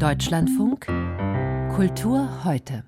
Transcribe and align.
Deutschlandfunk 0.00 0.84
Kultur 1.74 2.44
heute. 2.44 2.84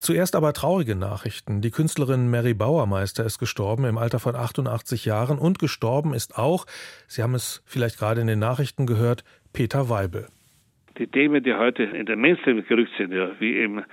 Zuerst 0.00 0.34
aber 0.34 0.52
traurige 0.52 0.96
Nachrichten. 0.96 1.60
Die 1.60 1.70
Künstlerin 1.70 2.28
Mary 2.28 2.52
Bauermeister 2.52 3.24
ist 3.24 3.38
gestorben 3.38 3.84
im 3.84 3.96
Alter 3.96 4.18
von 4.18 4.34
88 4.34 5.04
Jahren 5.04 5.38
und 5.38 5.60
gestorben 5.60 6.14
ist 6.14 6.36
auch, 6.36 6.66
Sie 7.06 7.22
haben 7.22 7.34
es 7.34 7.62
vielleicht 7.64 7.98
gerade 7.98 8.20
in 8.20 8.26
den 8.26 8.40
Nachrichten 8.40 8.86
gehört, 8.86 9.22
Peter 9.52 9.88
Weibel. 9.88 10.26
Die 10.98 11.06
Themen, 11.06 11.44
die 11.44 11.54
heute 11.54 11.84
in 11.84 12.06
den 12.06 12.20
Mainstream 12.20 12.64
gerückt 12.66 12.92
sind, 12.98 13.12
ja, 13.12 13.30
wie 13.38 13.54
eben 13.56 13.84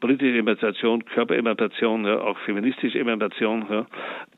politische 0.00 0.38
Emanzipation, 0.38 1.04
Körperemanzipation, 1.04 2.04
ja, 2.04 2.20
auch 2.20 2.38
feministische 2.40 2.98
Emanzipation, 2.98 3.66
ja. 3.70 3.86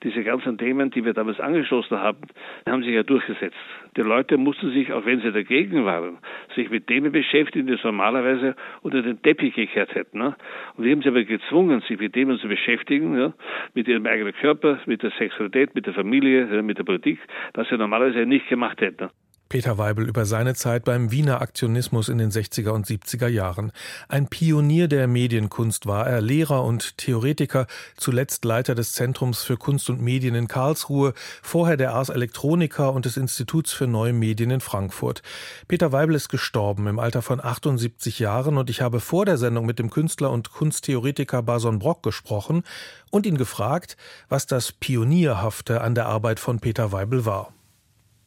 diese 0.02 0.22
ganzen 0.22 0.58
Themen, 0.58 0.90
die 0.90 1.04
wir 1.04 1.14
damals 1.14 1.40
angeschlossen 1.40 1.98
haben, 1.98 2.18
haben 2.66 2.82
sich 2.82 2.92
ja 2.92 3.02
durchgesetzt. 3.02 3.56
Die 3.96 4.02
Leute 4.02 4.36
mussten 4.36 4.72
sich, 4.72 4.92
auch 4.92 5.06
wenn 5.06 5.20
sie 5.20 5.32
dagegen 5.32 5.84
waren, 5.84 6.18
sich 6.54 6.68
mit 6.70 6.86
Themen 6.86 7.12
beschäftigen, 7.12 7.66
die 7.66 7.76
sie 7.76 7.84
normalerweise 7.84 8.56
unter 8.82 9.02
den 9.02 9.22
Teppich 9.22 9.54
gekehrt 9.54 9.94
hätten. 9.94 10.18
Ne? 10.18 10.36
Und 10.76 10.84
wir 10.84 10.92
haben 10.92 11.02
sie 11.02 11.08
aber 11.08 11.24
gezwungen, 11.24 11.80
sich 11.82 11.98
mit 11.98 12.12
Themen 12.12 12.38
zu 12.38 12.48
beschäftigen, 12.48 13.16
ja, 13.16 13.32
mit 13.74 13.88
ihrem 13.88 14.06
eigenen 14.06 14.34
Körper, 14.34 14.80
mit 14.86 15.02
der 15.02 15.12
Sexualität, 15.12 15.74
mit 15.74 15.86
der 15.86 15.94
Familie, 15.94 16.62
mit 16.62 16.78
der 16.78 16.84
Politik, 16.84 17.18
was 17.54 17.68
sie 17.68 17.76
normalerweise 17.76 18.26
nicht 18.26 18.48
gemacht 18.48 18.80
hätten. 18.80 19.08
Peter 19.54 19.78
Weibel 19.78 20.08
über 20.08 20.26
seine 20.26 20.56
Zeit 20.56 20.84
beim 20.84 21.12
Wiener 21.12 21.40
Aktionismus 21.40 22.08
in 22.08 22.18
den 22.18 22.32
60er 22.32 22.70
und 22.70 22.88
70er 22.88 23.28
Jahren. 23.28 23.70
Ein 24.08 24.26
Pionier 24.26 24.88
der 24.88 25.06
Medienkunst 25.06 25.86
war 25.86 26.08
er, 26.08 26.20
Lehrer 26.20 26.64
und 26.64 26.98
Theoretiker, 26.98 27.68
zuletzt 27.96 28.44
Leiter 28.44 28.74
des 28.74 28.94
Zentrums 28.94 29.44
für 29.44 29.56
Kunst 29.56 29.88
und 29.90 30.02
Medien 30.02 30.34
in 30.34 30.48
Karlsruhe, 30.48 31.14
vorher 31.40 31.76
der 31.76 31.94
Ars 31.94 32.08
Electronica 32.08 32.88
und 32.88 33.04
des 33.04 33.16
Instituts 33.16 33.72
für 33.72 33.86
Neue 33.86 34.12
Medien 34.12 34.50
in 34.50 34.60
Frankfurt. 34.60 35.22
Peter 35.68 35.92
Weibel 35.92 36.16
ist 36.16 36.30
gestorben 36.30 36.88
im 36.88 36.98
Alter 36.98 37.22
von 37.22 37.38
78 37.40 38.18
Jahren 38.18 38.58
und 38.58 38.70
ich 38.70 38.80
habe 38.80 38.98
vor 38.98 39.24
der 39.24 39.38
Sendung 39.38 39.66
mit 39.66 39.78
dem 39.78 39.88
Künstler 39.88 40.32
und 40.32 40.50
Kunsttheoretiker 40.50 41.42
Bason 41.42 41.78
Brock 41.78 42.02
gesprochen 42.02 42.64
und 43.12 43.24
ihn 43.24 43.38
gefragt, 43.38 43.96
was 44.28 44.46
das 44.48 44.72
Pionierhafte 44.72 45.80
an 45.80 45.94
der 45.94 46.06
Arbeit 46.06 46.40
von 46.40 46.58
Peter 46.58 46.90
Weibel 46.90 47.24
war. 47.24 47.52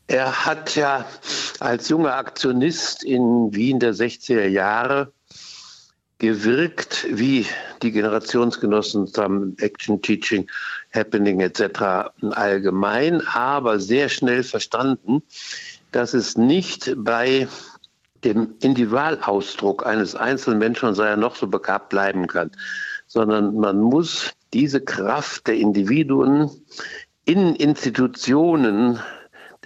Er 0.07 0.45
hat 0.45 0.75
ja 0.75 1.05
als 1.59 1.89
junger 1.89 2.15
Aktionist 2.15 3.03
in 3.03 3.53
Wien 3.53 3.79
der 3.79 3.93
60er 3.93 4.47
Jahre 4.47 5.11
gewirkt, 6.19 7.05
wie 7.11 7.45
die 7.81 7.91
Generationsgenossen 7.91 9.07
zusammen 9.07 9.55
Action 9.59 10.01
Teaching, 10.01 10.49
Happening 10.93 11.41
etc. 11.41 12.09
allgemein, 12.31 13.21
aber 13.27 13.79
sehr 13.79 14.09
schnell 14.09 14.43
verstanden, 14.43 15.21
dass 15.91 16.13
es 16.13 16.37
nicht 16.37 16.93
bei 16.97 17.47
dem 18.23 18.55
Individualausdruck 18.61 19.85
eines 19.85 20.15
einzelnen 20.15 20.59
Menschen, 20.59 20.95
sei 20.95 21.09
er 21.09 21.17
noch 21.17 21.35
so 21.35 21.47
begabt, 21.47 21.89
bleiben 21.89 22.27
kann, 22.27 22.49
sondern 23.05 23.55
man 23.55 23.79
muss 23.79 24.31
diese 24.53 24.81
Kraft 24.81 25.47
der 25.47 25.55
Individuen 25.55 26.49
in 27.25 27.55
Institutionen 27.55 28.99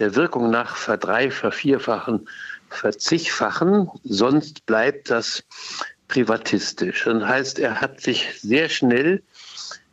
der 0.02 0.16
Wirkung 0.16 0.50
nach 0.50 0.74
verdrei-, 0.74 1.30
vervierfachen, 1.30 2.28
verzigfachen, 2.70 3.88
sonst 4.02 4.66
bleibt 4.66 5.10
das 5.10 5.44
privatistisch. 6.08 7.04
Das 7.04 7.22
heißt, 7.22 7.60
er 7.60 7.80
hat 7.80 8.00
sich 8.00 8.26
sehr 8.40 8.68
schnell 8.68 9.22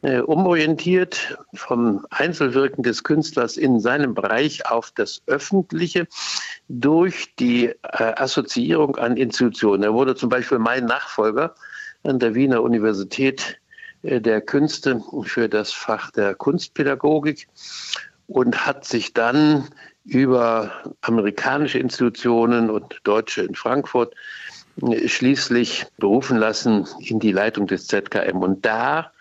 äh, 0.01 0.21
umorientiert 0.21 1.37
vom 1.53 2.07
Einzelwirken 2.09 2.81
des 2.83 3.03
Künstlers 3.03 3.55
in 3.55 3.79
seinem 3.79 4.15
Bereich 4.15 4.65
auf 4.65 4.89
das 4.95 5.21
Öffentliche 5.27 6.07
durch 6.69 7.35
die 7.37 7.67
äh, 7.67 7.75
Assoziierung 7.83 8.95
an 8.95 9.15
Institutionen. 9.15 9.83
Er 9.83 9.93
wurde 9.93 10.15
zum 10.15 10.29
Beispiel 10.29 10.57
mein 10.57 10.85
Nachfolger 10.85 11.53
an 12.01 12.17
der 12.17 12.33
Wiener 12.33 12.63
Universität 12.63 13.59
äh, 14.01 14.19
der 14.19 14.41
Künste 14.41 15.03
für 15.25 15.47
das 15.47 15.71
Fach 15.71 16.09
der 16.09 16.33
Kunstpädagogik 16.33 17.47
und 18.29 18.65
hat 18.65 18.85
sich 18.85 19.13
dann 19.13 19.67
über 20.05 20.71
amerikanische 21.01 21.79
Institutionen 21.79 22.69
und 22.69 22.99
deutsche 23.03 23.41
in 23.41 23.55
Frankfurt 23.55 24.15
schließlich 25.05 25.85
berufen 25.97 26.37
lassen 26.37 26.87
in 26.99 27.19
die 27.19 27.31
Leitung 27.31 27.67
des 27.67 27.87
ZKM. 27.87 28.37
Und 28.37 28.65
da 28.65 29.11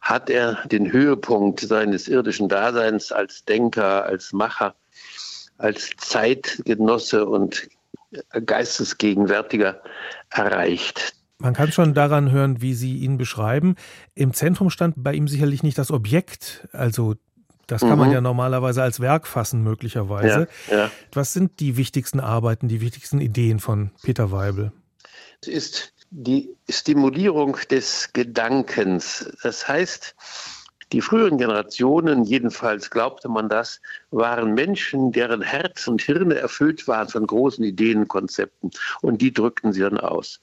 hat 0.00 0.30
er 0.30 0.58
den 0.66 0.90
Höhepunkt 0.90 1.60
seines 1.60 2.08
irdischen 2.08 2.48
Daseins 2.48 3.12
als 3.12 3.44
Denker, 3.44 4.04
als 4.04 4.32
Macher, 4.32 4.74
als 5.58 5.90
Zeitgenosse 5.96 7.26
und 7.26 7.68
Geistesgegenwärtiger 8.46 9.82
erreicht. 10.30 11.14
Man 11.40 11.54
kann 11.54 11.70
schon 11.70 11.94
daran 11.94 12.32
hören, 12.32 12.62
wie 12.62 12.74
Sie 12.74 12.98
ihn 12.98 13.16
beschreiben. 13.16 13.76
Im 14.14 14.32
Zentrum 14.32 14.70
stand 14.70 14.94
bei 14.96 15.14
ihm 15.14 15.28
sicherlich 15.28 15.62
nicht 15.62 15.78
das 15.78 15.92
Objekt, 15.92 16.68
also 16.72 17.14
das 17.68 17.82
kann 17.82 17.90
mhm. 17.90 17.98
man 17.98 18.10
ja 18.10 18.20
normalerweise 18.20 18.82
als 18.82 18.98
Werk 18.98 19.26
fassen, 19.26 19.62
möglicherweise. 19.62 20.48
Ja, 20.68 20.76
ja. 20.76 20.90
Was 21.12 21.34
sind 21.34 21.60
die 21.60 21.76
wichtigsten 21.76 22.18
Arbeiten, 22.18 22.66
die 22.66 22.80
wichtigsten 22.80 23.20
Ideen 23.20 23.60
von 23.60 23.90
Peter 24.02 24.32
Weibel? 24.32 24.72
Es 25.42 25.48
ist 25.48 25.92
die 26.10 26.56
Stimulierung 26.68 27.58
des 27.70 28.10
Gedankens. 28.14 29.30
Das 29.42 29.68
heißt, 29.68 30.16
die 30.92 31.02
früheren 31.02 31.36
Generationen, 31.36 32.24
jedenfalls 32.24 32.90
glaubte 32.90 33.28
man 33.28 33.48
das, 33.48 33.80
waren 34.10 34.54
Menschen, 34.54 35.12
deren 35.12 35.42
Herz 35.42 35.86
und 35.86 36.00
Hirne 36.00 36.36
erfüllt 36.36 36.88
waren 36.88 37.08
von 37.08 37.26
großen 37.26 37.62
Ideenkonzepten. 37.62 38.70
Und 39.02 39.20
die 39.20 39.32
drückten 39.32 39.72
sie 39.72 39.80
dann 39.80 39.98
aus. 39.98 40.40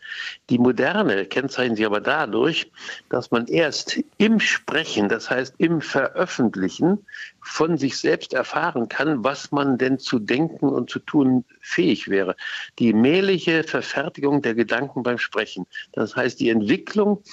Die 0.50 0.60
Moderne 0.60 1.26
kennzeichnet 1.26 1.78
sich 1.78 1.86
aber 1.86 2.02
dadurch, 2.02 2.72
dass 3.10 3.32
man 3.32 3.48
erst 3.48 4.00
im 4.18 4.40
Sprechen, 4.40 5.10
das 5.10 5.30
heißt 5.30 5.56
im 5.58 5.82
Veröffentlichen, 5.82 7.06
von 7.42 7.78
sich 7.78 7.98
selbst 7.98 8.34
erfahren 8.34 8.90
kann, 8.90 9.24
was 9.24 9.52
man 9.52 9.78
denn 9.78 10.00
zu 10.00 10.20
denken 10.20 10.68
und 10.68 10.90
zu 10.90 11.00
tun 11.00 11.46
fähig 11.62 12.08
wäre. 12.08 12.36
Die 12.80 12.94
mähliche 12.94 13.64
Verfertigung 13.64 14.42
der 14.42 14.56
Gedanken 14.56 15.04
beim 15.04 15.18
Sprechen. 15.18 15.66
Das 15.94 16.16
heißt, 16.16 16.40
die 16.40 16.50
Entwicklung 16.50 17.24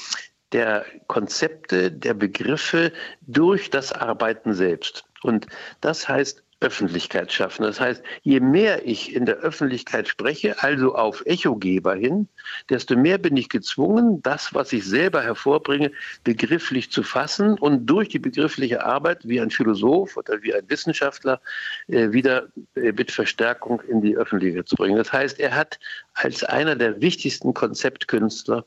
der 0.52 0.84
Konzepte, 1.06 1.90
der 1.90 2.14
Begriffe 2.14 2.92
durch 3.22 3.70
das 3.70 3.92
Arbeiten 3.92 4.54
selbst. 4.54 5.04
Und 5.22 5.46
das 5.80 6.08
heißt 6.08 6.42
Öffentlichkeit 6.62 7.32
schaffen. 7.32 7.64
Das 7.64 7.80
heißt, 7.80 8.02
je 8.22 8.40
mehr 8.40 8.86
ich 8.86 9.14
in 9.14 9.26
der 9.26 9.36
Öffentlichkeit 9.36 10.08
spreche, 10.08 10.62
also 10.62 10.94
auf 10.94 11.22
Echogeber 11.26 11.94
hin, 11.94 12.28
desto 12.70 12.96
mehr 12.96 13.18
bin 13.18 13.36
ich 13.36 13.48
gezwungen, 13.48 14.22
das, 14.22 14.54
was 14.54 14.72
ich 14.72 14.84
selber 14.84 15.22
hervorbringe, 15.22 15.90
begrifflich 16.24 16.90
zu 16.90 17.02
fassen 17.02 17.58
und 17.58 17.86
durch 17.86 18.08
die 18.08 18.18
begriffliche 18.18 18.84
Arbeit 18.84 19.26
wie 19.28 19.40
ein 19.40 19.50
Philosoph 19.50 20.16
oder 20.16 20.42
wie 20.42 20.54
ein 20.54 20.68
Wissenschaftler 20.68 21.40
äh, 21.88 22.12
wieder 22.12 22.48
äh, 22.76 22.92
mit 22.92 23.10
Verstärkung 23.10 23.80
in 23.88 24.00
die 24.00 24.16
Öffentlichkeit 24.16 24.68
zu 24.68 24.76
bringen. 24.76 24.96
Das 24.96 25.12
heißt, 25.12 25.40
er 25.40 25.54
hat 25.54 25.78
als 26.14 26.44
einer 26.44 26.76
der 26.76 27.00
wichtigsten 27.00 27.54
Konzeptkünstler 27.54 28.64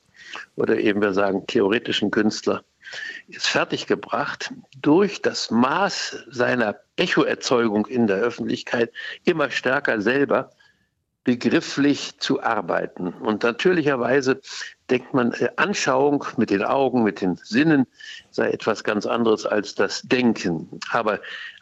oder 0.55 0.77
eben 0.77 1.01
wir 1.01 1.13
sagen 1.13 1.47
theoretischen 1.47 2.11
Künstler, 2.11 2.63
ist 3.27 3.47
fertiggebracht, 3.47 4.51
durch 4.81 5.21
das 5.21 5.51
Maß 5.51 6.25
seiner 6.29 6.75
Echoerzeugung 6.95 7.85
in 7.87 8.07
der 8.07 8.17
Öffentlichkeit 8.17 8.91
immer 9.23 9.49
stärker 9.49 10.01
selber 10.01 10.51
begrifflich 11.25 12.19
zu 12.19 12.41
arbeiten. 12.41 13.07
Und 13.07 13.43
natürlicherweise 13.43 14.39
denkt 14.89 15.13
man, 15.13 15.33
äh, 15.33 15.49
Anschauung 15.57 16.23
mit 16.37 16.51
den 16.51 16.63
Augen, 16.63 17.03
mit 17.03 17.19
den 17.19 17.35
Sinnen 17.37 17.87
sei 18.29 18.51
etwas 18.51 18.83
ganz 18.83 19.07
anderes 19.07 19.45
als 19.45 19.73
das 19.73 20.03
Denken. 20.03 20.79
Aber 20.91 21.19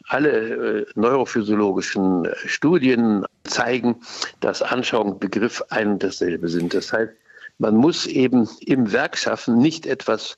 alle 0.08 0.30
äh, 0.30 0.86
neurophysiologischen 0.96 2.26
äh, 2.26 2.36
Studien 2.46 3.26
zeigen, 3.46 4.02
dass 4.42 4.62
Anschauung 4.62 5.14
und 5.14 5.20
Begriff 5.22 5.64
ein 5.70 5.94
und 5.94 6.04
dasselbe 6.04 6.50
sind. 6.50 6.74
Das 6.74 6.92
heißt, 6.92 7.14
man 7.58 7.78
muss 7.78 8.06
eben 8.06 8.50
im 8.60 8.92
Werk 8.92 9.18
schaffen, 9.18 9.58
nicht 9.58 9.86
etwas 9.86 10.38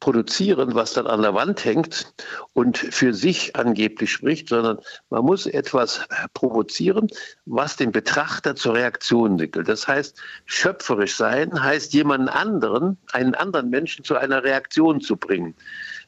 produzieren, 0.00 0.74
was 0.74 0.92
dann 0.92 1.06
an 1.06 1.22
der 1.22 1.34
Wand 1.34 1.64
hängt 1.64 2.12
und 2.52 2.78
für 2.78 3.14
sich 3.14 3.56
angeblich 3.56 4.12
spricht, 4.12 4.48
sondern 4.48 4.78
man 5.10 5.24
muss 5.24 5.46
etwas 5.46 6.06
provozieren, 6.34 7.08
was 7.46 7.76
den 7.76 7.92
Betrachter 7.92 8.56
zur 8.56 8.74
Reaktion 8.74 9.32
entwickelt. 9.32 9.68
Das 9.68 9.88
heißt, 9.88 10.20
schöpferisch 10.44 11.16
sein 11.16 11.62
heißt, 11.62 11.92
jemanden 11.94 12.28
anderen, 12.28 12.98
einen 13.12 13.34
anderen 13.34 13.70
Menschen 13.70 14.04
zu 14.04 14.16
einer 14.16 14.44
Reaktion 14.44 15.00
zu 15.00 15.16
bringen. 15.16 15.54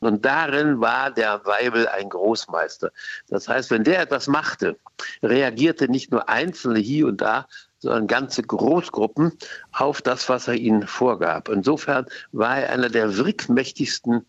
Und 0.00 0.24
darin 0.24 0.80
war 0.80 1.10
der 1.10 1.44
Weibel 1.44 1.88
ein 1.88 2.08
Großmeister. 2.08 2.92
Das 3.28 3.48
heißt, 3.48 3.70
wenn 3.70 3.84
der 3.84 4.00
etwas 4.02 4.28
machte, 4.28 4.76
reagierte 5.22 5.88
nicht 5.88 6.12
nur 6.12 6.28
Einzelne 6.28 6.78
hier 6.78 7.06
und 7.06 7.20
da, 7.20 7.48
sondern 7.78 8.06
ganze 8.06 8.42
Großgruppen 8.42 9.32
auf 9.72 10.02
das, 10.02 10.28
was 10.28 10.48
er 10.48 10.54
ihnen 10.54 10.86
vorgab. 10.86 11.48
Insofern 11.48 12.06
war 12.32 12.58
er 12.58 12.72
einer 12.72 12.88
der 12.88 13.16
wirkmächtigsten 13.16 14.24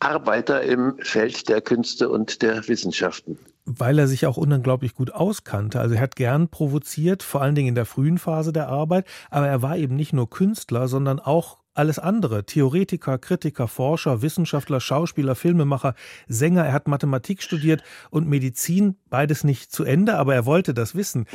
Arbeiter 0.00 0.62
im 0.62 0.96
Feld 1.00 1.48
der 1.48 1.60
Künste 1.60 2.08
und 2.08 2.42
der 2.42 2.66
Wissenschaften. 2.68 3.38
weil 3.64 3.98
er 3.98 4.08
sich 4.08 4.26
auch 4.26 4.36
unglaublich 4.36 4.92
gut 4.94 5.12
auskannte. 5.14 5.78
Also 5.78 5.94
er 5.94 6.00
hat 6.00 6.16
gern 6.16 6.48
provoziert, 6.48 7.22
vor 7.22 7.42
allen 7.42 7.54
Dingen 7.54 7.68
in 7.68 7.74
der 7.76 7.86
frühen 7.86 8.18
Phase 8.18 8.52
der 8.52 8.68
Arbeit, 8.68 9.06
aber 9.30 9.46
er 9.46 9.62
war 9.62 9.76
eben 9.76 9.94
nicht 9.94 10.12
nur 10.12 10.28
Künstler, 10.28 10.88
sondern 10.88 11.20
auch 11.20 11.58
alles 11.74 11.98
andere. 11.98 12.44
Theoretiker, 12.44 13.18
Kritiker, 13.18 13.68
Forscher, 13.68 14.20
Wissenschaftler, 14.20 14.80
Schauspieler, 14.80 15.34
Filmemacher, 15.34 15.94
Sänger. 16.28 16.66
Er 16.66 16.72
hat 16.72 16.88
Mathematik 16.88 17.42
studiert 17.42 17.82
und 18.10 18.28
Medizin, 18.28 18.96
beides 19.08 19.44
nicht 19.44 19.72
zu 19.72 19.84
Ende, 19.84 20.16
aber 20.18 20.34
er 20.34 20.44
wollte 20.44 20.74
das 20.74 20.94
wissen. 20.94 21.26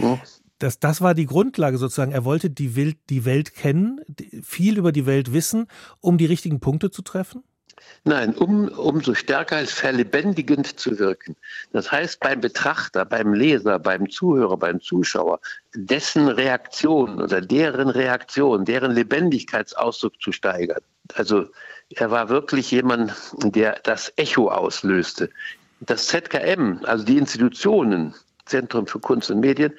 Das, 0.60 0.80
das 0.80 1.02
war 1.02 1.14
die 1.14 1.26
Grundlage 1.26 1.78
sozusagen. 1.78 2.12
Er 2.12 2.26
wollte 2.26 2.50
die 2.50 2.76
Welt, 2.76 2.98
die 3.10 3.26
Welt 3.26 3.54
kennen, 3.54 4.02
viel 4.42 4.78
über 4.78 4.92
die 4.92 5.06
Welt 5.06 5.34
wissen, 5.34 5.68
um 6.00 6.18
die 6.18 6.26
richtigen 6.26 6.60
Punkte 6.60 6.90
zu 6.90 7.02
treffen? 7.02 7.44
Nein, 8.04 8.36
um, 8.36 8.70
umso 8.70 9.14
stärker 9.14 9.58
als 9.58 9.72
verlebendigend 9.72 10.80
zu 10.80 10.98
wirken. 10.98 11.36
Das 11.74 11.92
heißt, 11.92 12.20
beim 12.20 12.42
Betrachter, 12.42 13.06
beim 13.06 13.34
Leser, 13.34 13.80
beim 13.80 14.10
Zuhörer, 14.10 14.58
beim 14.58 14.82
Zuschauer, 14.82 15.40
dessen 15.76 16.28
Reaktion 16.28 17.22
oder 17.22 17.42
deren 17.42 17.90
Reaktion, 17.90 18.66
deren 18.66 18.94
Lebendigkeitsausdruck 18.94 20.20
zu 20.22 20.32
steigern. 20.32 20.82
Also 21.14 21.48
er 21.90 22.12
war 22.12 22.30
wirklich 22.30 22.72
jemand, 22.72 23.14
der 23.44 23.80
das 23.84 24.12
Echo 24.16 24.50
auslöste. 24.50 25.30
Das 25.80 26.08
ZKM, 26.08 26.80
also 26.84 27.06
die 27.06 27.18
Institutionen, 27.18 28.16
Zentrum 28.48 28.88
für 28.88 29.00
Kunst 29.00 29.30
und 29.32 29.40
Medien 29.40 29.74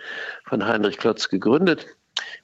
von 0.45 0.67
Heinrich 0.67 0.99
Klotz 0.99 1.29
gegründet, 1.29 1.87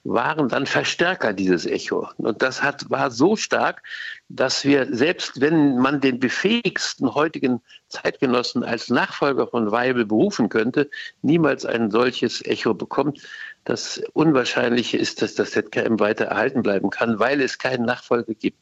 waren 0.03 0.49
dann 0.49 0.65
Verstärker 0.65 1.33
dieses 1.33 1.65
Echo. 1.65 2.07
Und 2.17 2.41
das 2.41 2.61
hat, 2.61 2.89
war 2.89 3.11
so 3.11 3.35
stark, 3.35 3.81
dass 4.29 4.63
wir, 4.63 4.87
selbst 4.91 5.41
wenn 5.41 5.77
man 5.77 5.99
den 5.99 6.19
befähigsten 6.19 7.13
heutigen 7.13 7.61
Zeitgenossen 7.89 8.63
als 8.63 8.89
Nachfolger 8.89 9.47
von 9.47 9.71
Weibel 9.71 10.05
berufen 10.05 10.49
könnte, 10.49 10.89
niemals 11.21 11.65
ein 11.65 11.91
solches 11.91 12.43
Echo 12.45 12.73
bekommt. 12.73 13.21
Das 13.63 14.01
Unwahrscheinliche 14.13 14.97
ist, 14.97 15.21
dass 15.21 15.35
das 15.35 15.51
ZKM 15.51 15.99
weiter 15.99 16.25
erhalten 16.25 16.61
bleiben 16.61 16.89
kann, 16.89 17.19
weil 17.19 17.41
es 17.41 17.57
keinen 17.57 17.85
Nachfolger 17.85 18.33
gibt. 18.33 18.59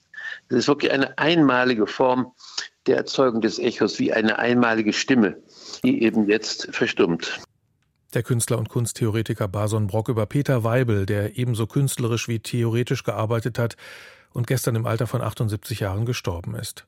Es 0.49 0.57
ist 0.57 0.67
wirklich 0.67 0.91
eine 0.91 1.17
einmalige 1.17 1.87
Form 1.87 2.31
der 2.87 2.97
Erzeugung 2.97 3.41
des 3.41 3.59
Echos, 3.59 3.99
wie 3.99 4.13
eine 4.13 4.39
einmalige 4.39 4.93
Stimme, 4.93 5.37
die 5.83 6.03
eben 6.03 6.27
jetzt 6.29 6.73
verstummt. 6.73 7.39
Der 8.13 8.21
Künstler 8.21 8.59
und 8.59 8.69
Kunsttheoretiker 8.69 9.47
Bason 9.47 9.87
Brock 9.87 10.07
über 10.07 10.27
Peter 10.27 10.63
Weibel, 10.63 11.07
der 11.07 11.35
ebenso 11.37 11.65
künstlerisch 11.65 12.27
wie 12.27 12.39
theoretisch 12.39 13.03
gearbeitet 13.03 13.57
hat 13.57 13.75
und 14.33 14.45
gestern 14.45 14.75
im 14.75 14.85
Alter 14.85 15.07
von 15.07 15.21
78 15.21 15.79
Jahren 15.79 16.05
gestorben 16.05 16.53
ist. 16.53 16.85